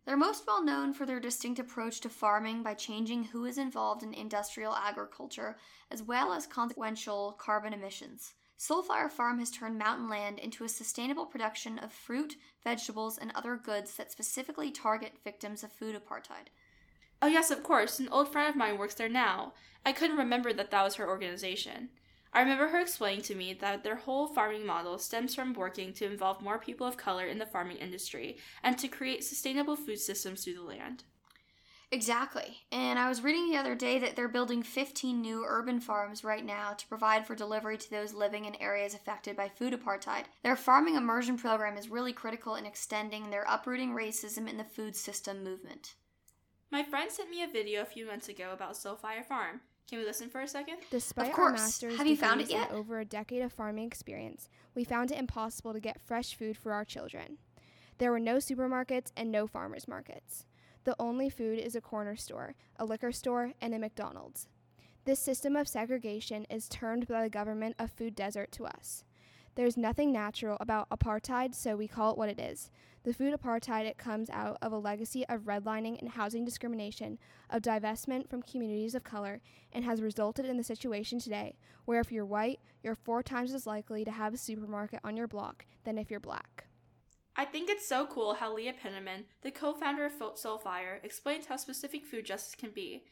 They're 0.05 0.15
most 0.15 0.47
well 0.47 0.63
known 0.63 0.93
for 0.93 1.05
their 1.05 1.19
distinct 1.19 1.59
approach 1.59 1.99
to 2.01 2.09
farming 2.09 2.63
by 2.63 2.73
changing 2.73 3.25
who 3.25 3.43
is 3.43 3.57
involved 3.57 4.03
in 4.03 4.13
industrial 4.13 4.75
agriculture, 4.75 5.57
as 5.91 6.01
well 6.01 6.31
as 6.31 6.47
consequential 6.47 7.33
carbon 7.33 7.73
emissions. 7.73 8.33
Soulfire 8.57 9.11
Farm 9.11 9.39
has 9.39 9.51
turned 9.51 9.77
mountain 9.77 10.09
land 10.09 10.39
into 10.39 10.63
a 10.63 10.69
sustainable 10.69 11.25
production 11.25 11.79
of 11.79 11.91
fruit, 11.91 12.35
vegetables, 12.63 13.17
and 13.17 13.31
other 13.35 13.57
goods 13.57 13.97
that 13.97 14.11
specifically 14.11 14.71
target 14.71 15.13
victims 15.23 15.63
of 15.63 15.71
food 15.71 15.95
apartheid. 15.95 16.47
Oh, 17.21 17.27
yes, 17.27 17.51
of 17.51 17.63
course. 17.63 17.99
An 17.99 18.09
old 18.09 18.31
friend 18.31 18.49
of 18.49 18.55
mine 18.55 18.77
works 18.77 18.95
there 18.95 19.09
now. 19.09 19.53
I 19.85 19.91
couldn't 19.91 20.17
remember 20.17 20.53
that 20.53 20.71
that 20.71 20.83
was 20.83 20.95
her 20.95 21.07
organization. 21.09 21.89
I 22.33 22.41
remember 22.41 22.67
her 22.69 22.79
explaining 22.79 23.23
to 23.23 23.35
me 23.35 23.53
that 23.53 23.83
their 23.83 23.95
whole 23.95 24.27
farming 24.27 24.65
model 24.65 24.97
stems 24.97 25.35
from 25.35 25.53
working 25.53 25.93
to 25.93 26.05
involve 26.05 26.41
more 26.41 26.57
people 26.57 26.87
of 26.87 26.97
color 26.97 27.25
in 27.25 27.37
the 27.37 27.45
farming 27.45 27.77
industry 27.77 28.37
and 28.63 28.77
to 28.77 28.87
create 28.87 29.23
sustainable 29.23 29.75
food 29.75 29.99
systems 29.99 30.43
through 30.43 30.55
the 30.55 30.63
land. 30.63 31.03
Exactly. 31.93 32.57
And 32.71 32.97
I 32.97 33.07
was 33.07 33.21
reading 33.21 33.51
the 33.51 33.57
other 33.57 33.75
day 33.75 33.99
that 33.99 34.15
they're 34.15 34.27
building 34.27 34.63
15 34.63 35.21
new 35.21 35.45
urban 35.47 35.79
farms 35.79 36.23
right 36.23 36.43
now 36.43 36.73
to 36.73 36.87
provide 36.87 37.27
for 37.27 37.35
delivery 37.35 37.77
to 37.77 37.89
those 37.91 38.15
living 38.15 38.45
in 38.45 38.55
areas 38.55 38.95
affected 38.95 39.37
by 39.37 39.47
food 39.47 39.73
apartheid. 39.73 40.23
Their 40.41 40.55
farming 40.55 40.95
immersion 40.95 41.37
program 41.37 41.77
is 41.77 41.89
really 41.89 42.11
critical 42.11 42.55
in 42.55 42.65
extending 42.65 43.29
their 43.29 43.45
uprooting 43.47 43.93
racism 43.93 44.49
in 44.49 44.57
the 44.57 44.63
food 44.63 44.95
system 44.95 45.43
movement. 45.43 45.93
My 46.71 46.81
friend 46.81 47.11
sent 47.11 47.29
me 47.29 47.43
a 47.43 47.47
video 47.47 47.83
a 47.83 47.85
few 47.85 48.07
months 48.07 48.27
ago 48.27 48.49
about 48.53 48.73
Soulfire 48.73 49.23
Farm. 49.23 49.61
Can 49.87 49.99
we 49.99 50.05
listen 50.05 50.29
for 50.29 50.41
a 50.41 50.47
second? 50.47 50.77
Despite 50.89 51.25
Of 51.27 51.29
our 51.29 51.35
course. 51.35 51.59
master's 51.59 51.97
Have 51.97 52.07
you 52.07 52.17
found 52.17 52.41
it 52.41 52.49
yet? 52.49 52.69
and 52.71 52.79
over 52.79 52.99
a 52.99 53.05
decade 53.05 53.43
of 53.43 53.53
farming 53.53 53.85
experience, 53.85 54.49
we 54.73 54.83
found 54.83 55.11
it 55.11 55.19
impossible 55.19 55.73
to 55.73 55.79
get 55.79 56.01
fresh 56.01 56.33
food 56.35 56.57
for 56.57 56.73
our 56.73 56.85
children. 56.85 57.37
There 57.99 58.09
were 58.09 58.19
no 58.19 58.37
supermarkets 58.37 59.11
and 59.15 59.31
no 59.31 59.45
farmers 59.45 59.87
markets. 59.87 60.45
The 60.83 60.95
only 60.99 61.29
food 61.29 61.59
is 61.59 61.75
a 61.75 61.81
corner 61.81 62.15
store, 62.15 62.55
a 62.77 62.85
liquor 62.85 63.13
store, 63.13 63.53
and 63.61 63.73
a 63.73 63.79
McDonald's. 63.79 64.47
This 65.05 65.19
system 65.19 65.55
of 65.55 65.67
segregation 65.67 66.45
is 66.49 66.67
termed 66.67 67.07
by 67.07 67.23
the 67.23 67.29
government 67.29 67.75
a 67.79 67.87
food 67.87 68.15
desert 68.15 68.51
to 68.53 68.65
us. 68.65 69.03
There's 69.55 69.77
nothing 69.77 70.11
natural 70.11 70.57
about 70.59 70.89
apartheid, 70.89 71.55
so 71.55 71.75
we 71.75 71.87
call 71.87 72.11
it 72.11 72.17
what 72.17 72.29
it 72.29 72.39
is. 72.39 72.69
The 73.03 73.13
food 73.13 73.33
apartheid 73.33 73.85
it 73.85 73.97
comes 73.97 74.29
out 74.29 74.57
of 74.61 74.71
a 74.71 74.77
legacy 74.77 75.25
of 75.27 75.41
redlining 75.41 75.99
and 75.99 76.09
housing 76.09 76.43
discrimination, 76.43 77.19
of 77.49 77.61
divestment 77.61 78.29
from 78.29 78.41
communities 78.41 78.95
of 78.95 79.03
color, 79.03 79.41
and 79.71 79.85
has 79.85 80.01
resulted 80.01 80.45
in 80.45 80.57
the 80.57 80.63
situation 80.63 81.19
today 81.19 81.55
where 81.85 81.99
if 81.99 82.11
you're 82.11 82.25
white, 82.25 82.59
you're 82.81 82.95
four 82.95 83.21
times 83.21 83.53
as 83.53 83.67
likely 83.67 84.03
to 84.05 84.11
have 84.11 84.33
a 84.33 84.37
supermarket 84.37 85.01
on 85.03 85.15
your 85.15 85.27
block 85.27 85.65
than 85.83 85.97
if 85.97 86.09
you're 86.09 86.19
black. 86.19 86.65
I 87.35 87.45
think 87.45 87.69
it's 87.69 87.87
so 87.87 88.05
cool 88.05 88.35
how 88.35 88.53
Leah 88.53 88.73
Penniman, 88.73 89.25
the 89.41 89.51
co 89.51 89.73
founder 89.73 90.05
of 90.05 90.13
Soulfire, 90.13 91.03
explains 91.03 91.47
how 91.47 91.57
specific 91.57 92.05
food 92.05 92.25
justice 92.25 92.55
can 92.55 92.69
be, 92.69 93.03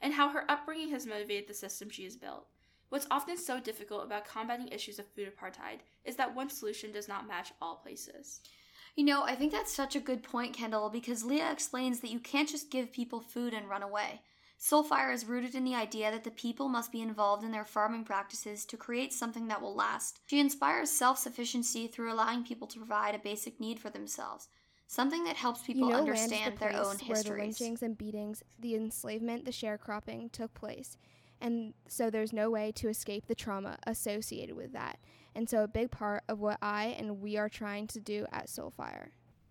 and 0.00 0.14
how 0.14 0.28
her 0.28 0.44
upbringing 0.50 0.90
has 0.90 1.06
motivated 1.06 1.48
the 1.48 1.54
system 1.54 1.88
she 1.88 2.04
has 2.04 2.16
built. 2.16 2.46
What's 2.90 3.06
often 3.10 3.36
so 3.36 3.60
difficult 3.60 4.04
about 4.04 4.26
combating 4.26 4.68
issues 4.68 4.98
of 4.98 5.06
food 5.06 5.30
apartheid 5.32 5.78
is 6.04 6.16
that 6.16 6.34
one 6.34 6.50
solution 6.50 6.92
does 6.92 7.08
not 7.08 7.28
match 7.28 7.52
all 7.62 7.76
places. 7.76 8.40
You 8.96 9.04
know, 9.04 9.22
I 9.22 9.36
think 9.36 9.52
that's 9.52 9.72
such 9.72 9.94
a 9.94 10.00
good 10.00 10.22
point, 10.22 10.56
Kendall, 10.56 10.90
because 10.90 11.24
Leah 11.24 11.52
explains 11.52 12.00
that 12.00 12.10
you 12.10 12.18
can't 12.18 12.48
just 12.48 12.70
give 12.70 12.92
people 12.92 13.20
food 13.20 13.54
and 13.54 13.68
run 13.68 13.82
away. 13.82 14.22
Soulfire 14.60 15.12
is 15.12 15.24
rooted 15.24 15.54
in 15.54 15.64
the 15.64 15.74
idea 15.74 16.10
that 16.10 16.22
the 16.22 16.30
people 16.30 16.68
must 16.68 16.92
be 16.92 17.00
involved 17.00 17.42
in 17.42 17.50
their 17.50 17.64
farming 17.64 18.04
practices 18.04 18.66
to 18.66 18.76
create 18.76 19.10
something 19.12 19.48
that 19.48 19.62
will 19.62 19.74
last. 19.74 20.20
She 20.26 20.38
inspires 20.38 20.90
self 20.90 21.18
sufficiency 21.18 21.86
through 21.86 22.12
allowing 22.12 22.44
people 22.44 22.66
to 22.68 22.78
provide 22.78 23.14
a 23.14 23.18
basic 23.18 23.58
need 23.58 23.80
for 23.80 23.88
themselves, 23.88 24.48
something 24.86 25.24
that 25.24 25.36
helps 25.36 25.62
people 25.62 25.88
you 25.88 25.94
know, 25.94 25.98
understand 25.98 26.56
the 26.56 26.60
their 26.60 26.76
own 26.76 26.96
where 27.06 27.22
the 27.22 27.30
lynchings 27.30 27.82
and 27.82 27.96
beatings, 27.96 28.42
the 28.58 28.74
enslavement, 28.74 29.46
the 29.46 29.50
sharecropping 29.50 30.30
took 30.30 30.52
place, 30.52 30.98
and 31.40 31.72
so 31.88 32.10
there's 32.10 32.34
no 32.34 32.50
way 32.50 32.70
to 32.72 32.88
escape 32.90 33.28
the 33.28 33.34
trauma 33.34 33.78
associated 33.86 34.56
with 34.56 34.74
that. 34.74 34.98
And 35.34 35.48
so, 35.48 35.62
a 35.62 35.68
big 35.68 35.90
part 35.90 36.24
of 36.28 36.38
what 36.38 36.58
I 36.60 36.96
and 36.98 37.22
we 37.22 37.38
are 37.38 37.48
trying 37.48 37.86
to 37.88 38.00
do 38.00 38.26
at 38.30 38.48
Soulfire. 38.48 39.08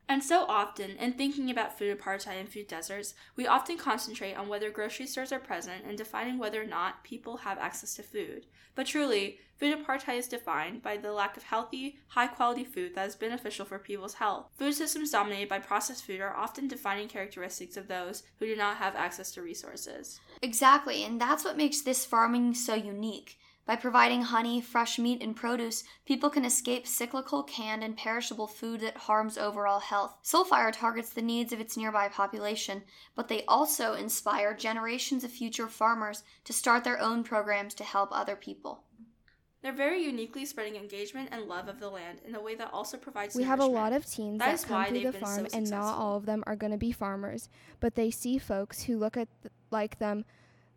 And 0.10 0.24
so 0.24 0.46
often, 0.50 0.98
in 0.98 1.14
thinking 1.14 1.52
about 1.52 1.78
food 1.78 1.96
apartheid 1.96 2.40
and 2.40 2.50
food 2.50 2.68
deserts, 2.68 3.14
we 3.36 3.46
often 3.46 3.78
concentrate 3.78 4.34
on 4.34 4.48
whether 4.48 4.72
grocery 4.72 5.06
stores 5.06 5.32
are 5.32 5.40
present 5.40 5.84
and 5.88 5.96
defining 5.96 6.40
whether 6.40 6.60
or 6.60 6.66
not 6.66 7.04
people 7.04 7.38
have 7.38 7.60
access 7.60 7.94
to 7.94 8.04
food. 8.04 8.48
But 8.74 8.88
truly, 8.88 9.38
food 9.60 9.78
apartheid 9.78 10.18
is 10.18 10.28
defined 10.28 10.82
by 10.82 10.98
the 10.98 11.12
lack 11.12 11.38
of 11.38 11.44
healthy, 11.44 12.00
high 12.08 12.26
quality 12.26 12.64
food 12.64 12.96
that 12.96 13.08
is 13.08 13.16
beneficial 13.16 13.68
for 13.68 13.78
people's 13.78 14.16
health. 14.16 14.48
Food 14.58 14.74
systems 14.74 15.12
dominated 15.12 15.48
by 15.48 15.60
processed 15.60 16.04
food 16.04 16.22
are 16.22 16.36
often 16.36 16.68
defining 16.68 17.08
characteristics 17.08 17.78
of 17.78 17.88
those 17.88 18.24
who 18.40 18.48
do 18.48 18.56
not 18.56 18.78
have 18.78 18.96
access 18.96 19.32
to 19.34 19.44
resources. 19.44 20.20
Exactly, 20.42 21.04
and 21.04 21.22
that's 21.22 21.46
what 21.46 21.56
makes 21.56 21.82
this 21.82 22.04
farming 22.04 22.56
so 22.56 22.74
unique. 22.74 23.38
By 23.70 23.76
providing 23.76 24.24
honey, 24.24 24.62
fresh 24.62 24.98
meat, 24.98 25.22
and 25.22 25.36
produce, 25.36 25.84
people 26.04 26.32
can 26.32 26.44
escape 26.44 26.88
cyclical, 26.88 27.44
canned, 27.44 27.84
and 27.84 27.96
perishable 27.96 28.48
food 28.48 28.82
that 28.82 28.98
harms 28.98 29.38
overall 29.38 29.78
health. 29.78 30.18
Soulfire 30.24 30.74
targets 30.74 31.12
the 31.12 31.22
needs 31.22 31.54
of 31.54 31.60
its 31.60 31.78
nearby 31.78 32.08
population, 32.08 32.82
but 33.14 33.28
they 33.28 33.46
also 33.46 33.94
inspire 33.94 34.56
generations 34.56 35.24
of 35.24 35.30
future 35.30 35.68
farmers 35.68 36.24
to 36.46 36.52
start 36.52 36.84
their 36.84 37.00
own 37.00 37.24
programs 37.24 37.76
to 37.76 37.84
help 37.84 38.10
other 38.12 38.36
people. 38.36 38.86
They're 39.62 39.72
very 39.72 40.04
uniquely 40.04 40.46
spreading 40.46 40.76
engagement 40.76 41.30
and 41.32 41.44
love 41.44 41.68
of 41.68 41.80
the 41.80 41.90
land 41.90 42.22
in 42.26 42.34
a 42.34 42.42
way 42.42 42.56
that 42.56 42.74
also 42.74 42.98
provides 42.98 43.36
We 43.36 43.44
have 43.44 43.60
a 43.60 43.68
lot 43.68 43.94
of 43.94 44.04
teens 44.08 44.40
That 44.40 44.46
that, 44.46 44.54
is 44.56 44.66
come 44.66 44.78
why 44.78 44.90
through 44.90 44.98
the 44.98 45.12
been 45.12 45.22
so 45.22 45.28
farm, 45.28 45.48
and 45.54 45.70
not 45.70 45.96
all 45.96 46.18
of 46.18 46.26
them 46.26 46.44
are 46.48 46.56
going 46.56 46.72
to 46.72 46.80
be 46.80 46.92
farmers, 46.92 47.50
but 47.80 47.94
they 47.94 48.10
see 48.10 48.40
folks 48.40 48.82
who 48.82 48.98
look 48.98 49.16
at 49.16 49.28
th- 49.44 49.54
like 49.70 50.00
them 50.00 50.26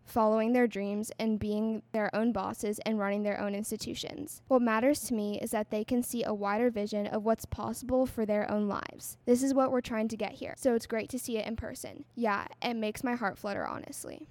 following 0.05 0.53
their 0.53 0.67
dreams 0.67 1.11
and 1.19 1.39
being 1.39 1.81
their 1.91 2.13
own 2.15 2.31
bosses 2.31 2.79
and 2.85 2.99
running 2.99 3.23
their 3.23 3.39
own 3.39 3.55
institutions. 3.55 4.41
What 4.47 4.61
matters 4.61 5.01
to 5.01 5.13
me 5.13 5.39
is 5.41 5.51
that 5.51 5.69
they 5.69 5.83
can 5.83 6.03
see 6.03 6.23
a 6.23 6.33
wider 6.33 6.69
vision 6.69 7.07
of 7.07 7.23
what's 7.23 7.45
possible 7.45 8.05
for 8.05 8.25
their 8.25 8.49
own 8.49 8.67
lives. 8.67 9.17
This 9.25 9.43
is 9.43 9.53
what 9.53 9.71
we're 9.71 9.81
trying 9.81 10.07
to 10.09 10.17
get 10.17 10.33
here. 10.33 10.55
So 10.57 10.75
it's 10.75 10.85
great 10.85 11.09
to 11.09 11.19
see 11.19 11.37
it 11.37 11.47
in 11.47 11.55
person. 11.55 12.05
Yeah, 12.15 12.47
it 12.61 12.75
makes 12.75 13.03
my 13.03 13.15
heart 13.15 13.37
flutter, 13.37 13.65
honestly. 13.65 14.27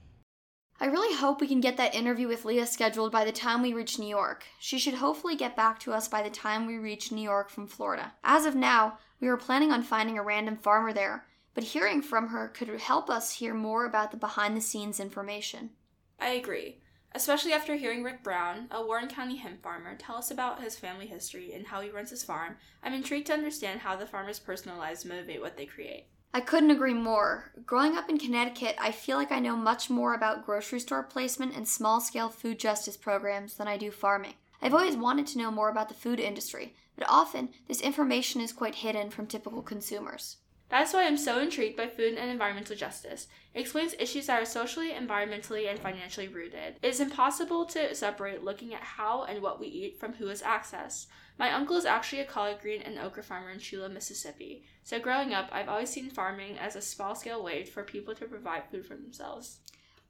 I 0.80 0.86
really 0.86 1.16
hope 1.16 1.40
we 1.40 1.46
can 1.46 1.60
get 1.60 1.76
that 1.76 1.94
interview 1.94 2.26
with 2.26 2.44
Leah 2.44 2.66
scheduled 2.66 3.12
by 3.12 3.24
the 3.24 3.30
time 3.30 3.62
we 3.62 3.72
reach 3.72 4.00
New 4.00 4.08
York. 4.08 4.44
She 4.58 4.80
should 4.80 4.94
hopefully 4.94 5.36
get 5.36 5.54
back 5.54 5.78
to 5.80 5.92
us 5.92 6.08
by 6.08 6.22
the 6.22 6.30
time 6.30 6.66
we 6.66 6.76
reach 6.76 7.12
New 7.12 7.22
York 7.22 7.50
from 7.50 7.68
Florida. 7.68 8.14
As 8.24 8.46
of 8.46 8.56
now, 8.56 8.98
we 9.20 9.28
were 9.28 9.36
planning 9.36 9.70
on 9.70 9.84
finding 9.84 10.18
a 10.18 10.24
random 10.24 10.56
farmer 10.56 10.92
there, 10.92 11.24
but 11.54 11.64
hearing 11.64 12.02
from 12.02 12.28
her 12.28 12.48
could 12.48 12.68
help 12.68 13.10
us 13.10 13.34
hear 13.34 13.54
more 13.54 13.84
about 13.84 14.10
the 14.10 14.16
behind 14.16 14.56
the 14.56 14.60
scenes 14.60 14.98
information. 14.98 15.70
I 16.18 16.30
agree, 16.30 16.78
especially 17.14 17.52
after 17.52 17.74
hearing 17.74 18.02
Rick 18.02 18.22
Brown, 18.22 18.68
a 18.70 18.84
Warren 18.84 19.08
County 19.08 19.36
hemp 19.36 19.62
farmer, 19.62 19.96
tell 19.96 20.16
us 20.16 20.30
about 20.30 20.62
his 20.62 20.78
family 20.78 21.06
history 21.06 21.52
and 21.52 21.66
how 21.66 21.80
he 21.80 21.90
runs 21.90 22.10
his 22.10 22.24
farm. 22.24 22.56
I'm 22.82 22.94
intrigued 22.94 23.26
to 23.26 23.34
understand 23.34 23.80
how 23.80 23.96
the 23.96 24.06
farmer's 24.06 24.38
personal 24.38 24.78
lives 24.78 25.04
motivate 25.04 25.40
what 25.40 25.56
they 25.56 25.66
create. 25.66 26.06
I 26.34 26.40
couldn't 26.40 26.70
agree 26.70 26.94
more. 26.94 27.52
Growing 27.66 27.98
up 27.98 28.08
in 28.08 28.18
Connecticut, 28.18 28.76
I 28.80 28.90
feel 28.90 29.18
like 29.18 29.30
I 29.30 29.38
know 29.38 29.54
much 29.54 29.90
more 29.90 30.14
about 30.14 30.46
grocery 30.46 30.80
store 30.80 31.02
placement 31.02 31.54
and 31.54 31.68
small 31.68 32.00
scale 32.00 32.30
food 32.30 32.58
justice 32.58 32.96
programs 32.96 33.56
than 33.56 33.68
I 33.68 33.76
do 33.76 33.90
farming. 33.90 34.34
I've 34.62 34.72
always 34.72 34.96
wanted 34.96 35.26
to 35.26 35.38
know 35.38 35.50
more 35.50 35.68
about 35.68 35.88
the 35.88 35.94
food 35.94 36.18
industry, 36.18 36.74
but 36.96 37.06
often 37.06 37.50
this 37.68 37.82
information 37.82 38.40
is 38.40 38.52
quite 38.52 38.76
hidden 38.76 39.10
from 39.10 39.26
typical 39.26 39.60
consumers. 39.60 40.36
That's 40.72 40.94
why 40.94 41.04
I'm 41.04 41.18
so 41.18 41.38
intrigued 41.38 41.76
by 41.76 41.86
food 41.86 42.14
and 42.14 42.30
environmental 42.30 42.74
justice. 42.74 43.26
It 43.52 43.60
explains 43.60 43.94
issues 43.98 44.28
that 44.28 44.40
are 44.40 44.46
socially, 44.46 44.92
environmentally, 44.92 45.70
and 45.70 45.78
financially 45.78 46.28
rooted. 46.28 46.76
It 46.80 46.88
is 46.88 46.98
impossible 46.98 47.66
to 47.66 47.94
separate 47.94 48.42
looking 48.42 48.72
at 48.72 48.80
how 48.80 49.24
and 49.24 49.42
what 49.42 49.60
we 49.60 49.66
eat 49.66 50.00
from 50.00 50.14
who 50.14 50.28
has 50.28 50.40
access. 50.40 51.08
My 51.38 51.52
uncle 51.52 51.76
is 51.76 51.84
actually 51.84 52.22
a 52.22 52.24
collard 52.24 52.62
green 52.62 52.80
and 52.80 52.98
okra 52.98 53.22
farmer 53.22 53.50
in 53.50 53.58
Chula, 53.58 53.90
Mississippi. 53.90 54.64
So 54.82 54.98
growing 54.98 55.34
up, 55.34 55.50
I've 55.52 55.68
always 55.68 55.90
seen 55.90 56.08
farming 56.08 56.56
as 56.56 56.74
a 56.74 56.80
small 56.80 57.14
scale 57.14 57.44
way 57.44 57.64
for 57.64 57.82
people 57.82 58.14
to 58.14 58.24
provide 58.24 58.62
food 58.70 58.86
for 58.86 58.94
themselves. 58.94 59.58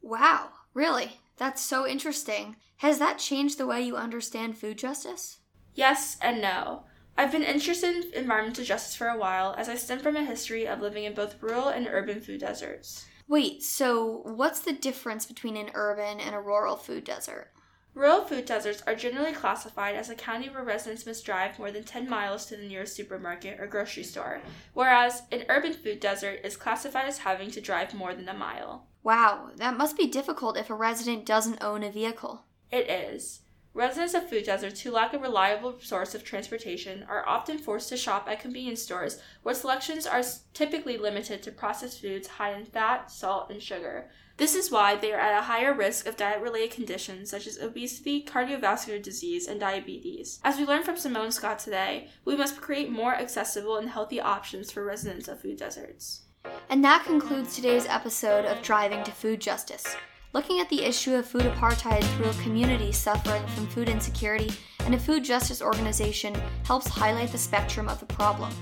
Wow, 0.00 0.50
really? 0.74 1.18
That's 1.38 1.60
so 1.60 1.88
interesting. 1.88 2.54
Has 2.76 3.00
that 3.00 3.18
changed 3.18 3.58
the 3.58 3.66
way 3.66 3.82
you 3.82 3.96
understand 3.96 4.56
food 4.56 4.78
justice? 4.78 5.38
Yes 5.74 6.18
and 6.22 6.40
no. 6.40 6.84
I've 7.16 7.32
been 7.32 7.42
interested 7.42 7.94
in 7.94 8.14
environmental 8.14 8.64
justice 8.64 8.96
for 8.96 9.08
a 9.08 9.18
while 9.18 9.54
as 9.58 9.68
I 9.68 9.76
stem 9.76 9.98
from 9.98 10.16
a 10.16 10.24
history 10.24 10.66
of 10.66 10.80
living 10.80 11.04
in 11.04 11.14
both 11.14 11.42
rural 11.42 11.68
and 11.68 11.86
urban 11.86 12.20
food 12.20 12.40
deserts. 12.40 13.06
Wait, 13.28 13.62
so 13.62 14.22
what's 14.24 14.60
the 14.60 14.72
difference 14.72 15.26
between 15.26 15.56
an 15.56 15.70
urban 15.74 16.20
and 16.20 16.34
a 16.34 16.40
rural 16.40 16.76
food 16.76 17.04
desert? 17.04 17.52
Rural 17.94 18.24
food 18.24 18.46
deserts 18.46 18.82
are 18.86 18.94
generally 18.94 19.34
classified 19.34 19.94
as 19.94 20.08
a 20.08 20.14
county 20.14 20.48
where 20.48 20.64
residents 20.64 21.04
must 21.04 21.26
drive 21.26 21.58
more 21.58 21.70
than 21.70 21.84
10 21.84 22.08
miles 22.08 22.46
to 22.46 22.56
the 22.56 22.66
nearest 22.66 22.96
supermarket 22.96 23.60
or 23.60 23.66
grocery 23.66 24.02
store, 24.02 24.40
whereas 24.72 25.22
an 25.30 25.44
urban 25.50 25.74
food 25.74 26.00
desert 26.00 26.40
is 26.42 26.56
classified 26.56 27.06
as 27.06 27.18
having 27.18 27.50
to 27.50 27.60
drive 27.60 27.92
more 27.92 28.14
than 28.14 28.30
a 28.30 28.34
mile. 28.34 28.86
Wow, 29.02 29.50
that 29.56 29.76
must 29.76 29.98
be 29.98 30.06
difficult 30.06 30.56
if 30.56 30.70
a 30.70 30.74
resident 30.74 31.26
doesn't 31.26 31.62
own 31.62 31.82
a 31.82 31.90
vehicle. 31.90 32.44
It 32.70 32.88
is. 32.88 33.40
Residents 33.74 34.12
of 34.12 34.28
food 34.28 34.44
deserts 34.44 34.82
who 34.82 34.90
lack 34.90 35.14
a 35.14 35.18
reliable 35.18 35.78
source 35.80 36.14
of 36.14 36.22
transportation 36.22 37.06
are 37.08 37.26
often 37.26 37.56
forced 37.56 37.88
to 37.88 37.96
shop 37.96 38.28
at 38.28 38.40
convenience 38.40 38.82
stores 38.82 39.18
where 39.42 39.54
selections 39.54 40.06
are 40.06 40.22
typically 40.52 40.98
limited 40.98 41.42
to 41.42 41.50
processed 41.50 42.02
foods 42.02 42.28
high 42.28 42.52
in 42.52 42.66
fat, 42.66 43.10
salt, 43.10 43.50
and 43.50 43.62
sugar. 43.62 44.10
This 44.36 44.54
is 44.54 44.70
why 44.70 44.96
they 44.96 45.12
are 45.12 45.20
at 45.20 45.38
a 45.38 45.44
higher 45.44 45.72
risk 45.72 46.06
of 46.06 46.18
diet 46.18 46.42
related 46.42 46.72
conditions 46.72 47.30
such 47.30 47.46
as 47.46 47.58
obesity, 47.58 48.22
cardiovascular 48.22 49.02
disease, 49.02 49.46
and 49.46 49.58
diabetes. 49.58 50.38
As 50.44 50.58
we 50.58 50.66
learned 50.66 50.84
from 50.84 50.98
Simone 50.98 51.32
Scott 51.32 51.58
today, 51.58 52.08
we 52.26 52.36
must 52.36 52.60
create 52.60 52.90
more 52.90 53.14
accessible 53.14 53.78
and 53.78 53.88
healthy 53.88 54.20
options 54.20 54.70
for 54.70 54.84
residents 54.84 55.28
of 55.28 55.40
food 55.40 55.56
deserts. 55.56 56.24
And 56.68 56.84
that 56.84 57.04
concludes 57.06 57.54
today's 57.54 57.86
episode 57.86 58.44
of 58.44 58.60
Driving 58.60 59.02
to 59.04 59.12
Food 59.12 59.40
Justice 59.40 59.96
looking 60.32 60.60
at 60.60 60.68
the 60.68 60.82
issue 60.82 61.14
of 61.14 61.26
food 61.26 61.42
apartheid 61.42 62.02
through 62.16 62.30
a 62.30 62.42
community 62.42 62.92
suffering 62.92 63.46
from 63.48 63.66
food 63.66 63.88
insecurity 63.88 64.50
and 64.80 64.94
a 64.94 64.98
food 64.98 65.24
justice 65.24 65.62
organization 65.62 66.34
helps 66.64 66.88
highlight 66.88 67.30
the 67.30 67.38
spectrum 67.38 67.88
of 67.88 68.00
the 68.00 68.06
problem. 68.06 68.52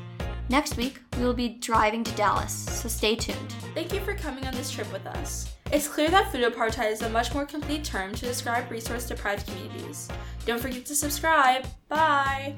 Next 0.48 0.76
week, 0.76 1.00
we 1.16 1.24
will 1.24 1.34
be 1.34 1.48
driving 1.48 2.02
to 2.02 2.16
Dallas, 2.16 2.52
so 2.52 2.88
stay 2.88 3.14
tuned. 3.14 3.52
Thank 3.72 3.92
you 3.92 4.00
for 4.00 4.14
coming 4.14 4.44
on 4.46 4.54
this 4.54 4.70
trip 4.70 4.92
with 4.92 5.06
us. 5.06 5.54
It's 5.72 5.86
clear 5.86 6.10
that 6.10 6.32
food 6.32 6.42
apartheid 6.42 6.90
is 6.90 7.02
a 7.02 7.08
much 7.08 7.32
more 7.32 7.46
complete 7.46 7.84
term 7.84 8.12
to 8.14 8.26
describe 8.26 8.68
resource 8.68 9.06
deprived 9.06 9.46
communities. 9.46 10.08
Don't 10.46 10.60
forget 10.60 10.84
to 10.86 10.94
subscribe. 10.96 11.66
Bye! 11.88 12.56